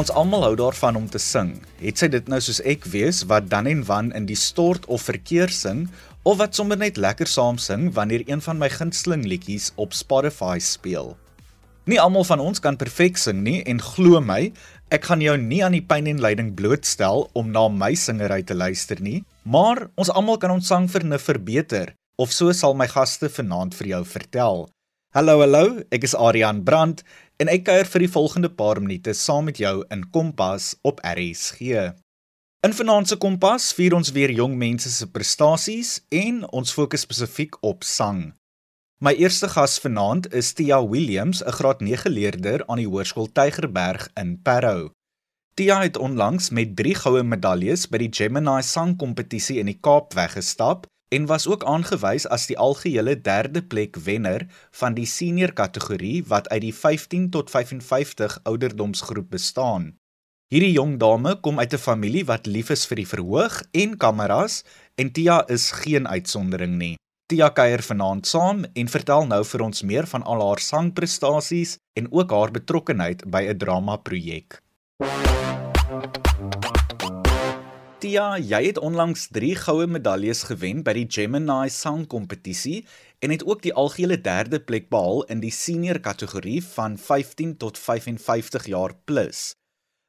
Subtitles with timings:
[0.00, 1.50] Ons almal hou daarvan om te sing.
[1.76, 5.02] Het sy dit nou soos ek wees wat dan en wan in die stort of
[5.04, 5.82] verkeer sing
[6.24, 10.56] of wat sommer net lekker saam sing wanneer een van my gunsteling liedjies op Spotify
[10.64, 11.12] speel.
[11.84, 14.54] Nie almal van ons kan perfek sing nie en glo my,
[14.88, 18.56] ek gaan jou nie aan die pyn en lyding blootstel om na my singery te
[18.56, 23.28] luister nie, maar ons almal kan ons sang vernuf verbeter of so sal my gaste
[23.28, 24.70] vanaand vir jou vertel.
[25.12, 27.02] Hallo hallo, ek is Adrian Brandt
[27.40, 31.88] en ek kuier vir die volgende paar minute saam met jou in Kompas op RSG.
[32.60, 37.56] In vanaand se Kompas vier ons weer jong mense se prestasies en ons fokus spesifiek
[37.64, 38.34] op sang.
[39.00, 44.10] My eerste gas vanaand is Tia Williams, 'n graad 9 leerder aan die Hoërskool Tygerberg
[44.20, 44.90] in Parow.
[45.54, 50.86] Tia het onlangs met 3 goue medaljes by die Gemini sangkompetisie in die Kaap weggestap
[51.10, 54.46] en was ook aangewys as die algehele derde plek wenner
[54.80, 59.90] van die senior kategorie wat uit die 15 tot 55 ouderdomsgroep bestaan.
[60.50, 64.62] Hierdie jong dame kom uit 'n familie wat lief is vir die verhoog en kameras
[64.94, 66.96] en Tia is geen uitsondering nie.
[67.26, 72.10] Tia kuier vanaand saam en vertel nou vir ons meer van al haar sangprestasies en
[72.10, 74.62] ook haar betrokkeheid by 'n drama projek.
[78.00, 82.78] Tia, jy het onlangs 3 goue medaljes gewen by die Gemini Sang kompetisie
[83.20, 87.76] en het ook die algehele derde plek behaal in die senior kategorie van 15 tot
[87.76, 89.42] 55 jaar plus.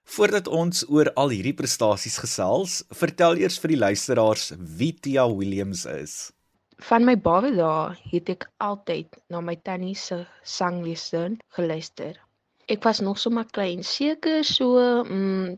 [0.08, 4.48] Voordat ons oor al hierdie prestasies gesels, vertel eers vir die luisteraars
[4.80, 6.16] wie Tia Williams is.
[6.88, 11.28] Van my baie dae het ek altyd na my tannie se sanglesse
[11.60, 12.16] geluister.
[12.72, 15.58] Ek was nog so maar klein, seker so mm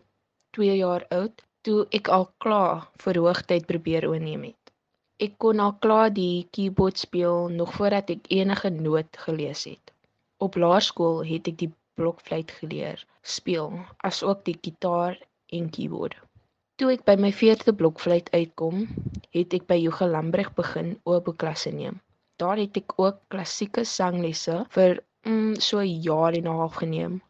[0.58, 4.74] 2 jaar oud toe ek al klaar vir hoogtyd probeer oorneem het.
[5.24, 9.94] Ek kon al klaar die keyboard speel nog voordat ek enige noot gelees het.
[10.44, 13.78] Op laerskool het ek die blokfluit geleer speel,
[14.10, 15.16] asook die gitaar
[15.56, 16.18] en keyboard.
[16.82, 18.88] Toe ek by my 4de blokfluit uitkom,
[19.38, 22.02] het ek by Joge Lambreg begin oop klasse neem.
[22.42, 27.22] Daar het ek ook klassieke sanglesse vir mm, so 'n jaar en 'n half geneem.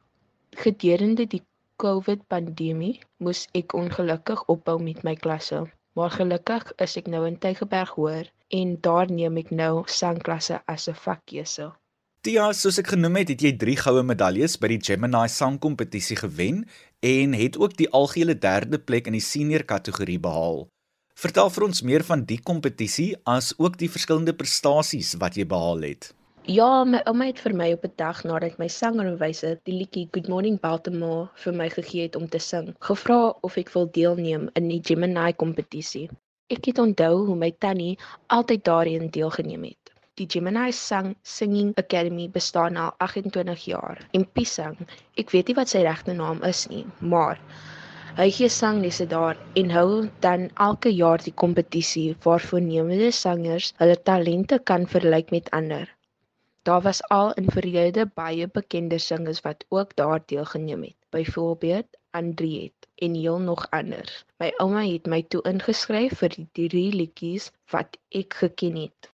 [0.64, 1.44] Gedurende die
[1.84, 5.66] COVID pandemie moes ek ongelukkig ophou met my klasse.
[6.00, 10.88] Maar gelukkig is ek nou in Tygerberg hoor en daar neem ek nou sangklasse as
[10.88, 11.68] 'n vakkeuse.
[12.24, 16.64] Tia, soos ek genoem het, het jy 3 goue medaljes by die Gemini sangkompetisie gewen
[17.02, 20.68] en het ook die algehele derde plek in die senior kategorie behaal.
[21.20, 25.82] Vertel vir ons meer van die kompetisie as ook die verskillende prestasies wat jy behaal
[25.82, 26.14] het.
[26.52, 30.28] Ja, my ouma het vir my op 'n dag nadat my sangonderwyser die liedjie Good
[30.28, 34.68] Morning Baltimore vir my gegee het om te sing, gevra of ek wil deelneem in
[34.68, 36.10] die Gemini kompetisie.
[36.50, 39.94] Ek het onthou hoe my tannie altyd daarin deelgeneem het.
[40.20, 44.04] Die Gemini Sang Singing Academy bestaan al 28 jaar.
[44.12, 44.76] En Pisang,
[45.16, 47.40] ek weet nie wat sy regte naam is nie, maar
[48.18, 53.96] hy gee sanglesse daar en hou dan elke jaar die kompetisie waar voornemende sangers hulle
[54.04, 55.88] talente kan vergelyk met ander.
[56.64, 60.96] Daar was al in verlede baie bekende singers wat ook daar deelgeneem het.
[61.10, 64.26] Byvoorbeeld Andriet en heel nog ander.
[64.38, 69.12] My ouma het my toe ingeskryf vir die drie liedjies wat ek geken het.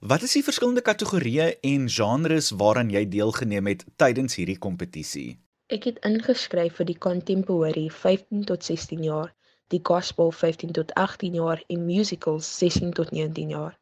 [0.00, 5.38] Wat is die verskillende kategorieë en genres waaraan jy deelgeneem het tydens hierdie kompetisie?
[5.70, 9.34] Ek het ingeskryf vir die contemporary 15 tot 16 jaar,
[9.70, 13.78] die gospel 15 tot 18 jaar en musicals 16 tot 19 jaar.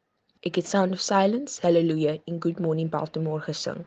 [0.47, 3.81] Ek het Sound of Silence, Hallelujah en Good Morning Baltimore gesing.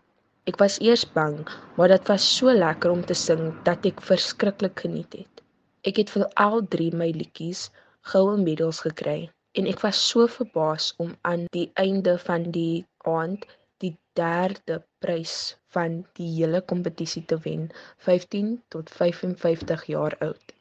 [0.44, 1.38] Ek was eers bang,
[1.78, 5.44] maar dit was so lekker om te sing dat ek verskriklik geniet het.
[5.88, 7.70] Ek het vir al drie my liedjies
[8.12, 13.48] goue medals gekry en ek was so verbaas om aan die einde van die aand
[13.80, 17.70] die derde prys van die hele kompetisie te wen,
[18.04, 20.56] 15 tot 55 jaar oud.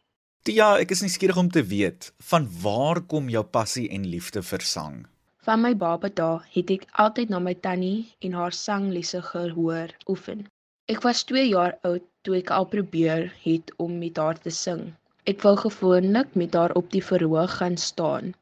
[0.46, 4.62] Tia, ek is nuuskierig om te weet, van waar kom jou passie en liefde vir
[4.62, 5.06] sang?
[5.46, 10.46] Van my baba dae het ek altyd na my tannie en haar sanglesse gehoor oefen.
[10.92, 14.82] Ek was 2 jaar oud toe ek al probeer het om met haar te sing.
[15.28, 18.34] Ek wou gewoonlik met haar op die verhoog gaan staan.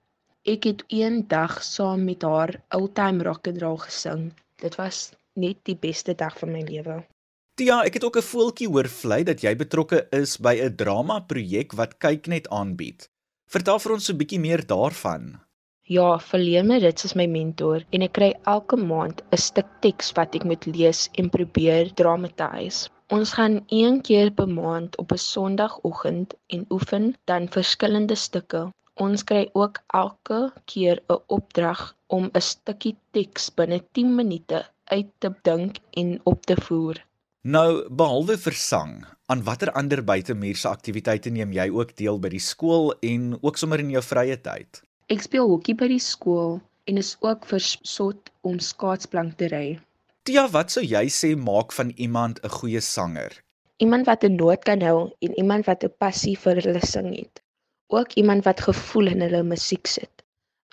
[0.46, 4.31] Ek het een dag saam met haar old-time rock and roll gesing.
[4.62, 7.00] Dit was net die beste dag van my lewe.
[7.56, 11.20] Tia, ek het ook 'n voeltjie hoor vlei dat jy betrokke is by 'n drama
[11.20, 13.08] projek wat kyk net aanbied.
[13.49, 15.45] Vertel vir ons 'n bietjie meer daarvan.
[15.88, 20.33] Ja, Verleme Rits is my mentor en ek kry elke maand 'n stuk teks wat
[20.35, 22.88] ek moet lees en probeer dramatize.
[23.15, 28.62] Ons gaan een keer per maand op 'n Sondagoggend en oefen dan verskillende stukke.
[28.97, 35.11] Ons kry ook elke keer 'n opdrag om 'n stukkie teks binne 10 minute uit
[35.19, 36.99] te dink en op te voer.
[37.44, 42.43] Nou, behalwe vir sang, aan watter ander buitemuurse aktiwiteite neem jy ook deel by die
[42.43, 44.83] skool en ook sommer in jou vrye tyd?
[45.06, 46.56] Ek speel hokkie by die skool
[46.91, 49.67] en is ook versot om skaatsplank te ry.
[50.26, 53.31] Tia, wat sou jy sê maak van iemand 'n goeie sanger?
[53.79, 57.41] Iemand wat 'n noot kan hou en iemand wat 'n passie vir hulle sing het.
[57.94, 60.23] Ook iemand wat gevoel in hulle musiek sit.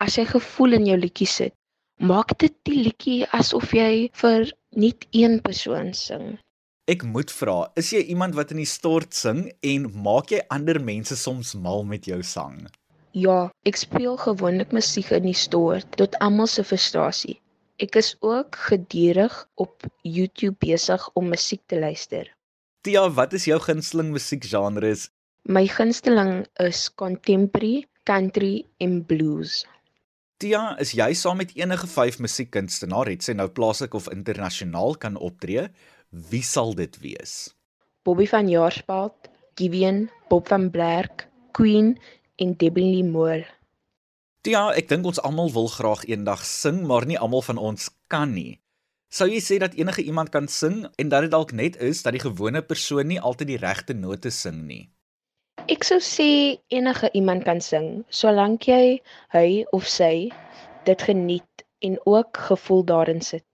[0.02, 1.54] As jy gevoel in jou liedjie sit,
[2.00, 6.40] maak dit die liedjie asof jy vir net een persoon sing.
[6.88, 10.82] Ek moet vra, is jy iemand wat in die stort sing en maak jy ander
[10.82, 12.68] mense soms mal met jou sang?
[13.14, 17.36] Ja, ek speel gewoonlik musiek in die stort tot almal se frustrasie.
[17.78, 22.32] Ek is ook gedurig op YouTube besig om musiek te luister.
[22.82, 25.12] Tia, wat is jou gunsteling musiekgenres?
[25.46, 29.62] My gunsteling is contemporary, country en blues.
[30.42, 35.22] Tia, is jy saam met enige 5 musiekkunstenaar het sy nou plaaslik of internasionaal kan
[35.22, 35.68] optree?
[36.10, 37.54] Wie sal dit wees?
[38.02, 41.94] Bobby van Jaarsveld, Gideon, Bob van Blerk, Queen
[42.36, 43.46] en Debbie Moore.
[44.44, 48.34] Tia, ek dink ons almal wil graag eendag sing, maar nie almal van ons kan
[48.36, 48.60] nie.
[49.14, 52.16] Sou jy sê dat enige iemand kan sing en dat dit dalk net is dat
[52.18, 54.88] die gewone persoon nie altyd die regte note sing nie?
[55.70, 58.98] Ek sou sê enige iemand kan sing, solank jy
[59.36, 60.32] hy of sy
[60.90, 63.46] dit geniet en ook gevoel daarin sit.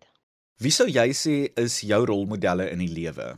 [0.64, 3.36] Wie sou jy sê is jou rolmodelle in die lewe?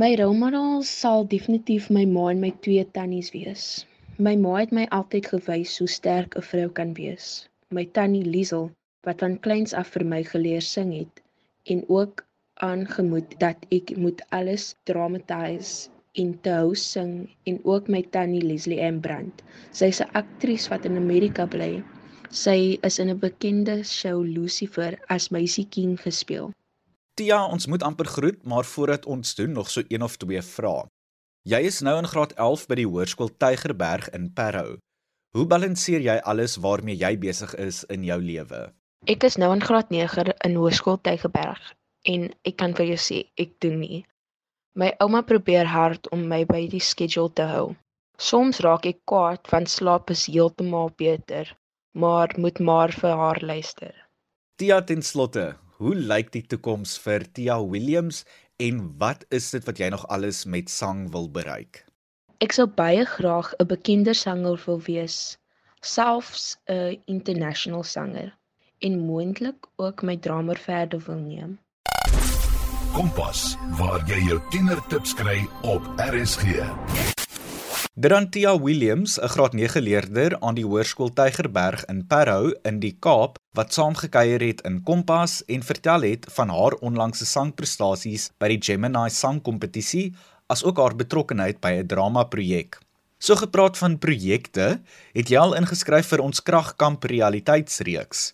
[0.00, 3.84] My rolmodel sal definitief my ma en my twee tannies wees.
[4.18, 7.48] My ma het my altyd gewys hoe sterk 'n vrou kan wees.
[7.70, 8.70] My tannie Liesel
[9.06, 11.22] wat van kleins af vir my geleer sing het
[11.64, 12.24] en ook
[12.54, 18.82] aangemoed dat ek moet alles dramatize en te hou sing en ook my tannie Leslie
[18.84, 19.42] Ann Brandt.
[19.72, 21.82] Sy's 'n aktris wat in Amerika bly.
[22.30, 26.52] Sy is in 'n bekende show Lucifer as Meisie King gespeel.
[27.14, 30.84] Tia, ons moet amper groet, maar voordat ons doen nog so een of twee vrae.
[31.42, 34.76] Jy is nou in graad 11 by die Hoërskool Tygerberg in Parow.
[35.34, 38.60] Hoe balanseer jy alles waarmee jy besig is in jou lewe?
[39.10, 41.72] Ek is nou in graad 9 in Hoërskool Tygerberg
[42.06, 43.98] en ek kan vir jou sê ek doen nie.
[44.78, 47.74] My ouma probeer hard om my by die skedule te hou.
[48.22, 51.50] Soms raak ek kwaad van slaap is heeltemal beter,
[51.98, 53.90] maar moet maar vir haar luister.
[54.62, 58.22] Tia ten slotte, hoe lyk die toekoms vir Tia Williams
[58.62, 61.82] en wat is dit wat jy nog alles met sang wil bereik?
[62.42, 65.38] Ek sou baie graag 'n bekender sanger wil wees,
[65.80, 68.30] selfs 'n international sanger
[68.78, 71.58] en moontlik ook my drummer verder wil neem.
[72.92, 77.11] Kompas, waar jy jou tienertips kry op RSG.
[77.94, 83.36] Drantia Williams, 'n graad 9 leerder aan die Hoërskool Tygerberg in Parow in die Kaap,
[83.52, 89.10] wat saamgekuier het in Kompas en vertel het van haar onlangse sangprestasies by die Gemini
[89.10, 90.14] sangkompetisie,
[90.46, 92.80] asook haar betrokkeheid by 'n drama-projek.
[93.18, 94.80] So gepraat van projekte,
[95.12, 98.32] het jy al ingeskryf vir ons Kragkamp realiteitsreeks.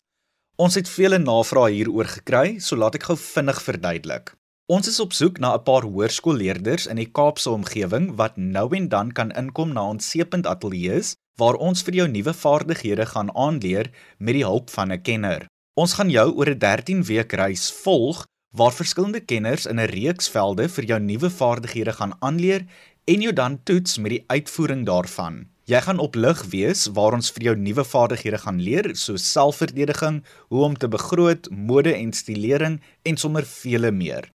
[0.56, 4.38] Ons het vele navrae hieroor gekry, so laat ek gou vinnig verduidelik.
[4.68, 8.88] Ons is op soek na 'n paar hoërskoolleerders in die Kaapse omgewing wat nou en
[8.88, 13.88] dan kan inkom na ons Seepunt Ateljee's waar ons vir jou nuwe vaardighede gaan aanleer
[14.18, 15.46] met die hulp van 'n kenner.
[15.74, 20.28] Ons gaan jou oor 'n 13 week reis volg waar verskillende kenners in 'n reeks
[20.28, 22.66] velde vir jou nuwe vaardighede gaan aanleer
[23.04, 25.46] en jou dan toets met die uitvoering daarvan.
[25.64, 30.24] Jy gaan op lig wees waar ons vir jou nuwe vaardighede gaan leer, soos selfverdediging,
[30.48, 34.28] hoe om te begroot, mode en stilering en sommer vele meer.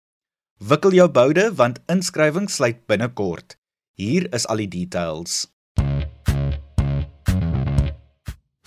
[0.63, 3.57] Wikkel jou boude want inskrywing sluit binnekort.
[3.99, 5.49] Hier is al die details.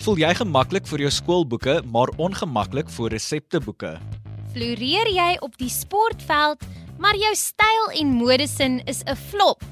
[0.04, 3.94] Voel jy gemaklik vir jou skoolboeke, maar ongemaklik vir resepteboeke?
[4.52, 6.68] Floreer jy op die sportveld,
[7.00, 9.64] maar jou styl en modesin is 'n flop?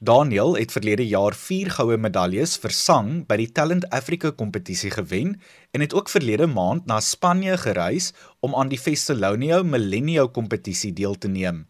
[0.03, 5.37] Daniel het verlede jaar 4 goue medaljes vir sang by die Talent Africa kompetisie gewen
[5.71, 8.09] en het ook verlede maand na Spanje gereis
[8.43, 11.69] om aan die Festelonio Millennium kompetisie deel te neem.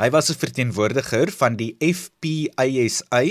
[0.00, 3.22] Hy was 'n verteenwoordiger van die FPASA,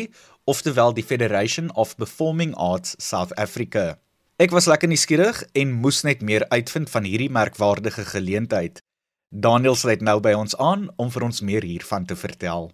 [0.46, 3.98] oftewel die Federation of Performing Arts South Africa.
[4.38, 8.84] Ek was lekker nuuskierig en moes net meer uitvind van hierdie merkwaardige geleentheid.
[9.29, 12.72] Daniel sluit nou by ons aan om vir ons meer hiervan te vertel.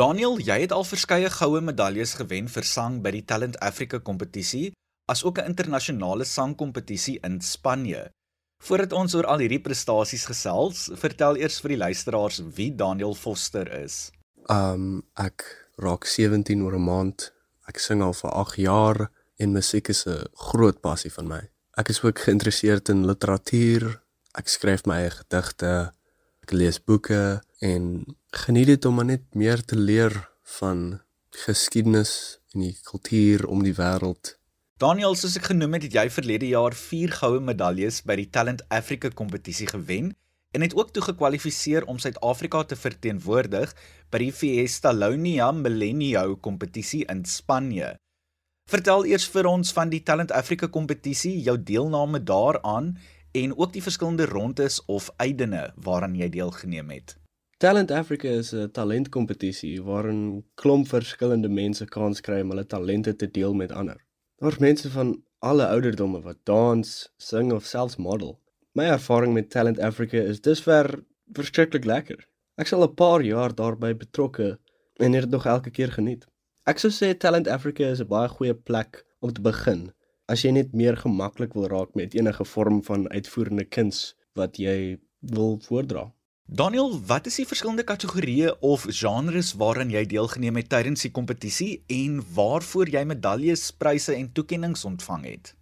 [0.00, 4.70] Daniel, jy het al verskeie goue medaljes gewen vir sang by die Talent Africa kompetisie,
[5.12, 8.08] asook 'n internasionale sangkompetisie in Spanje.
[8.64, 13.68] Voordat ons oor al hierdie prestasies gesels, vertel eers vir die luisteraars wie Daniel Foster
[13.84, 14.10] is.
[14.48, 15.44] Um ek
[15.76, 17.32] raak 17 oor 'n maand.
[17.68, 21.50] Ek sing al vir 8 jaar en musiek is 'n groot passie van my.
[21.76, 24.00] Ek is ook geïnteresseerd in literatuur.
[24.32, 25.92] Ek skryf my eie gedigte.
[26.42, 30.14] Ek lees boeke en geniet dit om net meer te leer
[30.58, 31.00] van
[31.44, 34.36] geskiedenis en die kultuur om die wêreld.
[34.80, 38.62] Daniel, soos ek genoem het, het jy verlede jaar 4 goue medaljes by die Talent
[38.72, 40.14] Africa kompetisie gewen
[40.56, 43.74] en het ook toe gekwalifiseer om Suid-Afrika te verteenwoordig
[44.10, 47.94] by die Fiestalonia Millennium kompetisie in Spanje.
[48.70, 52.94] Vertel eers vir ons van die Talent Africa kompetisie, jou deelname daaraan
[53.34, 57.19] en ook die verskillende rondes of eidene waaraan jy deelgeneem het.
[57.60, 63.26] Talent Africa is 'n talentkompetisie waarin klomp verskillende mense kans kry om hulle talente te
[63.30, 63.98] deel met ander.
[64.36, 68.40] Daar's mense van alle ouderdomme wat dans, sing of selfs model.
[68.72, 72.28] My ervaring met Talent Africa is dusver verskriklik lekker.
[72.56, 74.58] Ek sal 'n paar jaar daarbey betrokke
[74.96, 76.24] en het dit nog elke keer geniet.
[76.64, 79.92] Ek sou sê Talent Africa is 'n baie goeie plek om te begin
[80.28, 84.98] as jy net meer gemaklik wil raak met enige vorm van uitvoerende kuns wat jy
[85.20, 86.10] wil voordra.
[86.52, 91.84] Daniel, wat is die verskillende kategorieë of genres waaraan jy deelgeneem het tydens die kompetisie
[91.86, 95.52] en waarvoor jy medaljes, pryse en toekenninge ontvang het?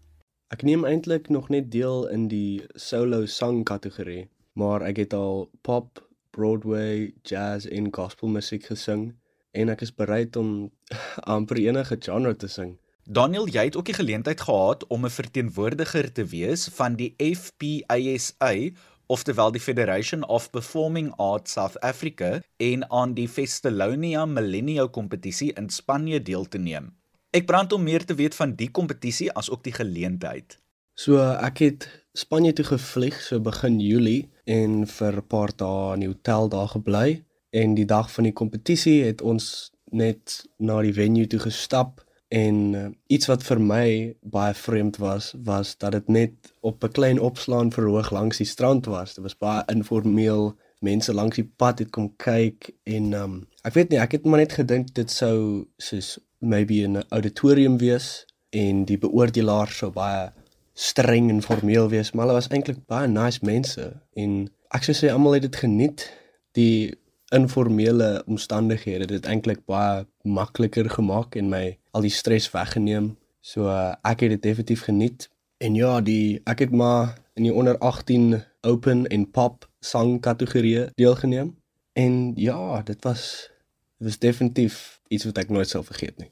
[0.48, 5.50] Ek neem eintlik nog net deel in die solo sang kategorie, maar ek het al
[5.60, 6.00] pop,
[6.32, 9.10] Broadway, jazz en gospel musiek gesing
[9.52, 10.70] en ek is bereid om
[11.36, 12.78] amper enige genre te sing.
[13.04, 18.52] Daniel, jy het ook die geleentheid gehad om 'n verteenwoordiger te wees van die FPISA,
[19.08, 25.68] oftewel die Federation of Performing Arts South Africa, en aan die Festalonia Millennium kompetisie in
[25.68, 26.92] Spanje deel te neem.
[27.32, 30.58] Ek brand om meer te weet van die kompetisie as ook die geleentheid.
[30.98, 36.00] So ek het Spanje toe gevlieg so begin Julie en vir 'n paar dae in
[36.00, 40.92] die hotel daar gebly en die dag van die kompetisie het ons net na die
[40.92, 46.08] venue toe gestap en uh, iets wat vir my baie vreemd was was dat dit
[46.08, 49.14] net op 'n klein opslaan verhoog langs die strand was.
[49.14, 50.56] Dit was baie informeel.
[50.80, 54.38] Mense langs die pad het kom kyk en um, ek weet nie, ek het maar
[54.38, 60.32] net gedink dit sou soos maybe 'n auditorium wees en die beoordelaar sou baie
[60.74, 65.10] streng en formeel wees, maar hulle was eintlik baie nice mense en ek sou sê
[65.10, 66.12] almal het dit geniet.
[66.52, 66.94] Die
[67.30, 73.16] informele omstandighede het dit eintlik baie makliker gemaak en my al die stres weggeneem.
[73.40, 75.28] So uh, ek het dit definitief geniet.
[75.58, 80.88] En ja, die ek het maar in die onder 18 open en pop sang kategorie
[80.94, 81.54] deelgeneem.
[81.92, 83.50] En ja, dit was
[83.98, 86.30] dit was definitief iets wat ek nooit sal vergeet nie.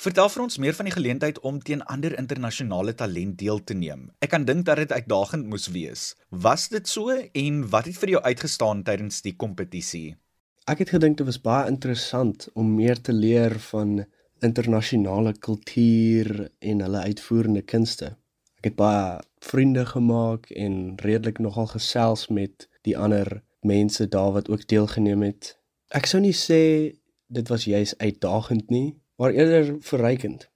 [0.00, 4.06] Vertel vir ons meer van die geleentheid om teen ander internasionale talent deel te neem.
[4.24, 6.04] Ek kan dink dat dit uitdagend moes wees.
[6.32, 10.16] Was dit so en wat het vir jou uitgestaan tydens die kompetisie?
[10.64, 14.06] Ek het gedink dit was baie interessant om meer te leer van
[14.42, 18.16] internasionale kultuur en hulle uitvoerende kunste.
[18.60, 24.48] Ek het baie vriende gemaak en redelik nogal gesels met die ander mense daar wat
[24.48, 25.56] ook deelgeneem het.
[25.88, 26.62] Ek sou nie sê
[27.30, 30.48] dit was juis uitdagend nie, maar eerder verrykend.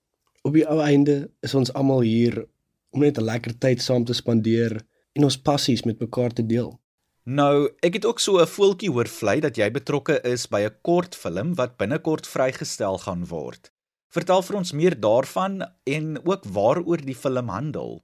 [0.43, 2.45] Op die ou einde is ons almal hier
[2.93, 6.81] om net 'n lekker tyd saam te spandeer en ons passies met mekaar te deel.
[7.25, 10.76] Nou, ek het ook so 'n voeltjie hoor vlei dat jy betrokke is by 'n
[10.83, 13.73] kortfilm wat binnekort vrygestel gaan word.
[14.14, 17.97] Vertel vir ons meer daarvan en ook waaroor die film handel.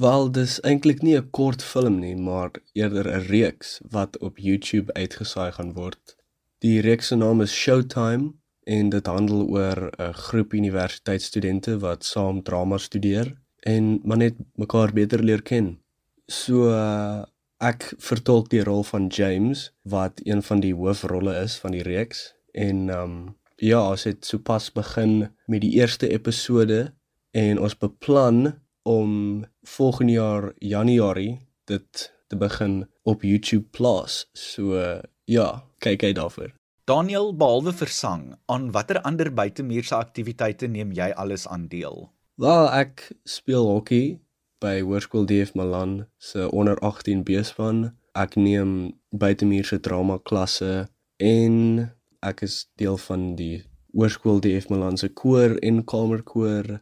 [0.00, 5.52] Wel, dis eintlik nie 'n kortfilm nie, maar eerder 'n reeks wat op YouTube uitgesaai
[5.52, 6.16] gaan word.
[6.58, 8.32] Die reeks se naam is Showtime
[8.64, 14.92] en dit handel oor 'n groep universiteitsstudente wat saam drama studeer en maar net mekaar
[14.92, 15.78] beter leer ken.
[16.26, 17.24] So uh,
[17.58, 22.34] ek vertolk die rol van James wat een van die hoofrolle is van die reeks
[22.52, 26.94] en um ja, ons het sopas begin met die eerste episode
[27.36, 28.54] en ons beplan
[28.88, 31.38] om volgende jaar Januarie
[31.68, 34.24] dit te begin op YouTube Plus.
[34.32, 34.80] So
[35.24, 36.54] ja, kyk uit daarvoor.
[36.84, 42.08] Daniel, behalwe vir sang, aan watter ander buitemuurse aktiwiteite neem jy alles aan deel?
[42.40, 44.18] Wel, ek speel hokkie
[44.64, 47.90] by Hoërskool DF Malan se onder 18 beespan.
[48.18, 50.88] Ek neem buitemuurse drama klasse
[51.22, 51.90] en
[52.22, 56.80] ek is deel van die Hoërskool die F Milan se koor en kamerkoor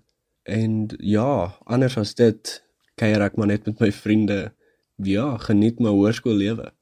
[0.48, 2.62] en ja, anders as dit
[3.00, 4.38] kuier ek maar net met my vriende.
[5.04, 6.72] Ja, geniet my hoërskoollewe.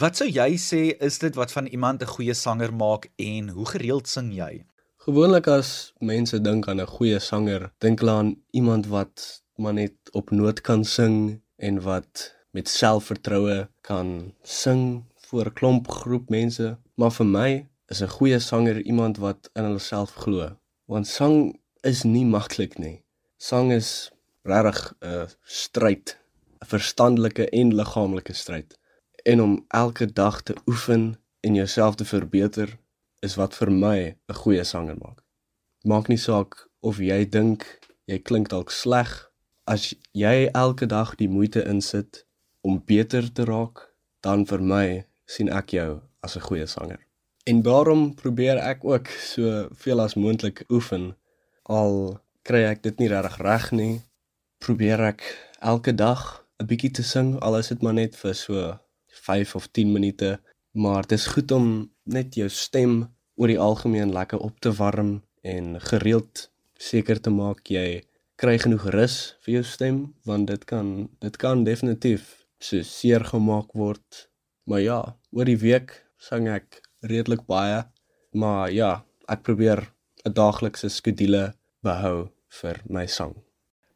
[0.00, 3.66] Wat sou jy sê is dit wat van iemand 'n goeie sanger maak en hoe
[3.66, 4.64] gereeld sing jy?
[5.04, 9.96] Gewoonlik as mense dink aan 'n goeie sanger, dink hulle aan iemand wat maar net
[10.12, 16.78] op noot kan sing en wat met selfvertroue kan sing voor 'n klomp groep mense.
[16.96, 20.56] Maar vir my is 'n goeie sanger iemand wat in hulself glo.
[20.84, 23.02] Want sang is nie maklik nie.
[23.36, 24.10] Sang is
[24.42, 26.18] regtig 'n stryd,
[26.60, 28.78] 'n verstandelike en liggaamlike stryd.
[29.24, 32.78] En om elke dag te oefen en jouself te verbeter
[33.20, 35.18] is wat vir my 'n goeie sanger maak.
[35.82, 39.30] Maak nie saak of jy dink jy klink dalk sleg
[39.64, 42.24] as jy elke dag die moeite insit
[42.60, 44.86] om beter te raak, dan vir my
[45.26, 47.03] sien ek jou as 'n goeie sanger.
[47.44, 51.10] En daarom probeer ek ook so veel as moontlik oefen
[51.68, 52.16] al
[52.48, 53.94] kry ek dit nie regtig reg nie.
[54.64, 55.24] Probeer ek
[55.60, 56.22] elke dag
[56.60, 58.78] 'n bietjie te sing al is dit maar net vir so
[59.26, 60.38] 5 of 10 minute,
[60.72, 65.22] maar dit is goed om net jou stem oor die algemeen lekker op te warm
[65.42, 68.02] en gereeld seker te maak jy
[68.36, 73.72] kry genoeg rus vir jou stem want dit kan dit kan definitief so seer gemaak
[73.72, 74.28] word.
[74.64, 77.84] Maar ja, oor die week sing ek redelik baie,
[78.32, 79.90] maar ja, ek probeer
[80.24, 82.30] 'n daaglikse skedule behou
[82.60, 83.34] vir my sang.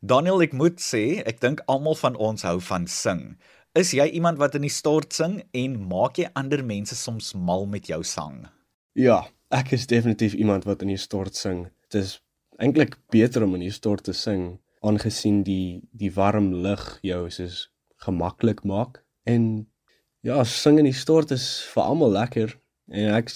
[0.00, 3.37] Daniel, ek moet sê, ek dink almal van ons hou van sing.
[3.75, 7.67] Is jy iemand wat in die stort sing en maak jy ander mense soms mal
[7.67, 8.47] met jou sang?
[8.95, 11.69] Ja, ek is definitief iemand wat in die stort sing.
[11.88, 12.21] Dit is
[12.59, 17.69] eintlik beter om in die stort te sing aangesien die die warm lug jou soos
[18.05, 19.67] gemaklik maak en
[20.27, 22.55] ja, sing in die stort is vir almal lekker
[22.88, 23.30] en ek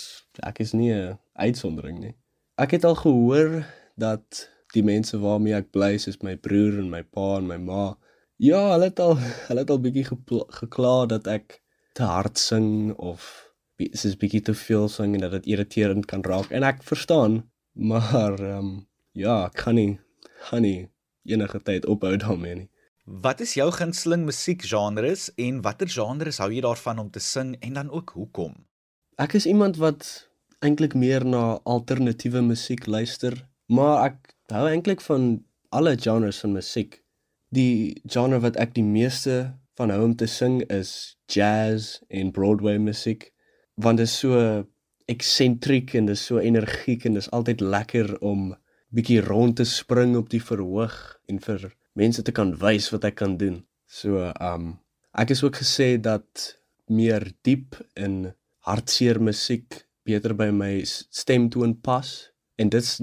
[0.49, 2.15] ek is nie 'n uitsondering nie.
[2.59, 3.65] Ek het al gehoor
[3.97, 7.97] dat die mense waarmee ek bly, soos my broer en my pa en my ma,
[8.37, 9.17] ja, hulle het al
[9.49, 10.07] hulle het al bietjie
[10.61, 11.61] gekla dat ek
[11.93, 13.49] te hard sing of
[13.93, 17.43] soos bietjie te veel sing en dat dit irriterend kan raak en ek verstaan,
[17.91, 18.73] maar ehm um,
[19.13, 19.99] ja, ek kan nie
[20.49, 20.89] gaan nie
[21.29, 22.69] enige tyd ophou daarmee nie.
[23.05, 27.75] Wat is jou gunsteling musiekgenres en watter genres hou jy daarvan om te sing en
[27.75, 28.55] dan ook hoekom?
[29.23, 30.07] Ek is iemand wat
[30.67, 33.37] eintlik meer na alternatiewe musiek luister,
[33.71, 36.97] maar ek hou eintlik van alle genres van musiek.
[37.55, 39.37] Die genre wat ek die meeste
[39.79, 43.29] van hou om te sing is jazz en Broadway musiek,
[43.79, 44.43] want dit is so
[45.13, 48.51] eksentriek en dit is so energiek en dit is altyd lekker om
[48.91, 50.99] bietjie rond te spring op die verhoog
[51.31, 53.63] en vir mense te kan wys wat ek kan doen.
[53.87, 54.81] So um
[55.15, 56.57] ek is ook gesê dat
[56.91, 58.33] meer diep en
[58.69, 62.09] hartseer musiek beter by my stemtoon pas
[62.59, 63.01] en dit's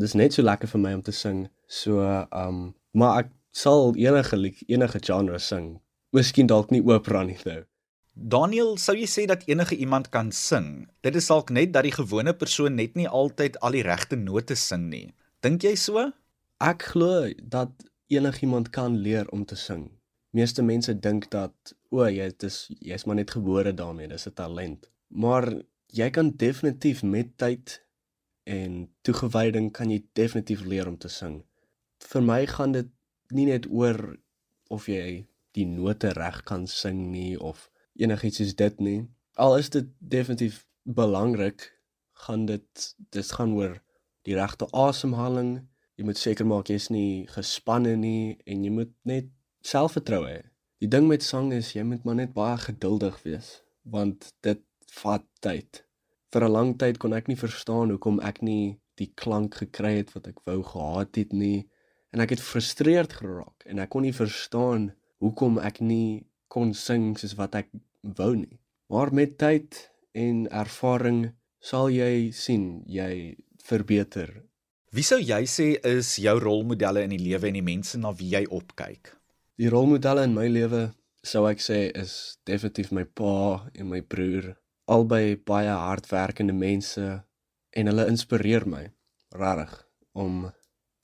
[0.00, 1.48] dis net so lekker vir my om te sing.
[1.66, 5.80] So um maar ek sal enige enige genre sing.
[6.12, 7.66] Miskien dalk nie opera nie though.
[8.14, 10.88] Daniel, sou jy sê dat enige iemand kan sing?
[11.00, 14.56] Dit is dalk net dat die gewone persoon net nie altyd al die regte note
[14.58, 15.06] sing nie.
[15.40, 16.10] Dink jy so?
[16.60, 17.72] Ek glo dat
[18.12, 19.88] enigiemand kan leer om te sing.
[20.36, 24.90] Meeste mense dink dat o, jy dis jy's maar net gebore daarmee, dis 'n talent.
[25.10, 25.48] Maar
[25.90, 27.80] jy kan definitief met tyd
[28.50, 31.42] en toegewyding kan jy definitief leer om te sing.
[32.10, 32.88] Vir my gaan dit
[33.34, 33.98] nie net oor
[34.70, 35.26] of jy
[35.58, 37.68] die note reg kan sing nie of
[37.98, 39.00] enigiets soos dit nie.
[39.34, 41.66] Al is dit definitief belangrik,
[42.26, 43.80] gaan dit dis gaan oor
[44.28, 45.58] die regte asemhaling.
[45.98, 49.28] Jy moet seker maak jy's nie gespanne nie en jy moet net
[49.66, 50.40] selfvertroue hê.
[50.80, 53.58] Die ding met sang is jy moet maar net baie geduldig wees
[53.90, 54.60] want dit
[55.02, 55.84] vat tyd.
[56.32, 60.12] Vir 'n lang tyd kon ek nie verstaan hoekom ek nie die klank gekry het
[60.14, 61.68] wat ek wou gehad het nie
[62.12, 67.16] en ek het gefrustreerd geraak en ek kon nie verstaan hoekom ek nie kon sing
[67.18, 67.68] soos wat ek
[68.02, 68.60] wou nie.
[68.90, 74.32] Maar met tyd en ervaring sal jy sien jy verbeter.
[74.90, 78.32] Wie sou jy sê is jou rolmodelle in die lewe en die mense na wie
[78.32, 79.12] jy opkyk?
[79.60, 80.88] Die rolmodelle in my lewe
[81.22, 84.56] sou ek sê is definitief my pa en my broer.
[84.90, 87.06] Albei baie hardwerkende mense
[87.78, 88.82] en hulle inspireer my
[89.42, 89.76] regtig
[90.24, 90.48] om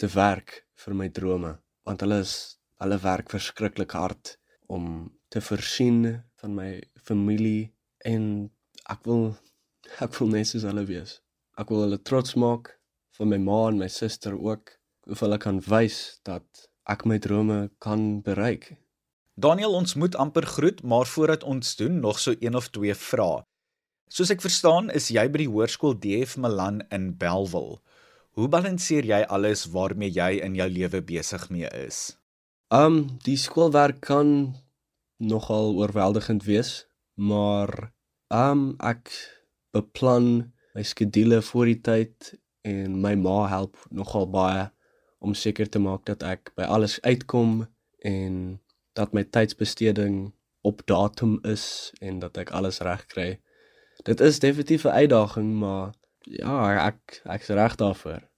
[0.01, 1.53] te werk vir my drome
[1.87, 2.35] want hulle is
[2.83, 4.35] hulle werk verskriklik hard
[4.79, 4.89] om
[5.31, 6.01] te voorsien
[6.41, 6.71] van my
[7.09, 7.71] familie
[8.13, 8.51] en
[8.91, 9.29] ek wil
[10.03, 11.21] ek wil net soos hulle wees.
[11.57, 12.73] Ek wil hulle trots maak
[13.17, 14.75] vir my ma en my suster ook.
[15.07, 18.73] Of hulle kan wys dat ek my drome kan bereik.
[19.37, 23.45] Daniel, ons moet amper groet, maar voordat ons doen, nog so een of twee vrae.
[24.07, 27.81] Soos ek verstaan, is jy by die hoërskool DF Milan in Bellville.
[28.39, 32.15] Hoe balanseer jy alles waarmee jy in jou lewe besig mee is?
[32.71, 34.55] Um die skoolwerk kan
[35.19, 36.85] nogal oorweldigend wees,
[37.19, 37.91] maar
[38.31, 39.11] um ek
[39.75, 44.69] beplan my skedules voor die tyd en my ma help nogal baie
[45.19, 47.65] om seker te maak dat ek by alles uitkom
[48.07, 48.39] en
[48.95, 50.31] dat my tydsbesteding
[50.63, 53.29] op datum is en dat ek alles reg kry.
[54.07, 58.29] Dit is definitief 'n uitdaging, maar ja, ek ek's reg daarvoor.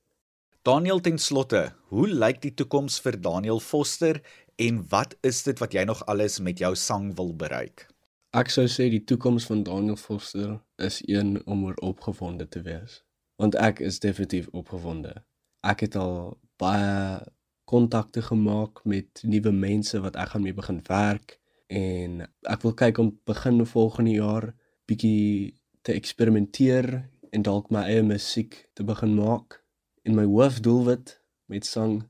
[0.63, 4.21] Daniel ten slotte, hoe lyk die toekoms vir Daniel Foster
[4.57, 7.87] en wat is dit wat jy nog alles met jou sang wil bereik?
[8.31, 13.05] Ek sou sê die toekoms van Daniel Foster is een om oor opgewonde te wees,
[13.37, 15.13] want ek is definitief opgewonde.
[15.61, 17.21] Ek het al baie
[17.65, 22.99] kontakte gemaak met nuwe mense wat ek gaan mee begin werk en ek wil kyk
[22.99, 24.55] om begin volgende jaar
[24.89, 25.58] bietjie
[25.89, 26.89] te eksperimenteer
[27.33, 29.63] en dalk my eie musiek te begin maak.
[30.05, 31.15] En my hoofdoelwit
[31.49, 32.03] met sang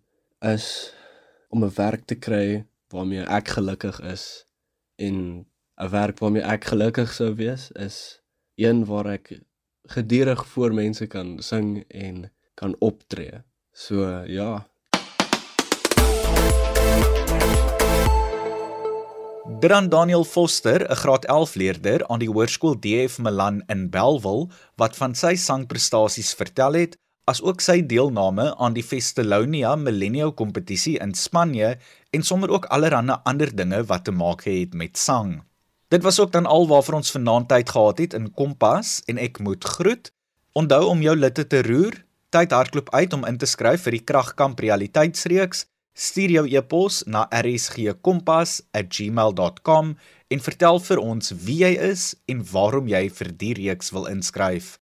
[0.43, 0.91] is
[1.55, 4.47] om 'n werk te kry waarmee ek gelukkig is
[4.97, 5.47] en
[5.79, 8.23] 'n werk waarmee ek gelukkig sou wees is
[8.57, 9.41] een waar ek
[9.95, 13.43] gedurig voor mense kan sing en kan optree.
[13.73, 14.67] So ja.
[19.49, 24.97] Dan Daniel Foster, 'n graad 11 leerder aan die hoërskool DF Milan in Bellville, wat
[24.97, 31.79] van sy sangprestasies vertel het, asook sy deelname aan die Festelonia Millennium kompetisie in Spanje
[32.11, 35.43] en sommer ook allerlei ander dinge wat te maak het met sang.
[35.89, 39.39] Dit was ook dan al waarvoor ons vanaand tyd gehad het in Kompas en ek
[39.41, 40.13] moet groet.
[40.53, 42.05] Onthou om jou litte te roer.
[42.29, 45.65] Tyd hardloop uit om in te skryf vir die Kragkamp realiteitsreeks.
[45.99, 49.97] Stuur jou e-pos na rsgkompas@gmail.com
[50.29, 54.79] en vertel vir ons wie jy is en waarom jy vir die reeks wil inskryf.